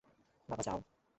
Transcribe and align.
বাবা, 0.49 0.63
যাও। 0.63 0.79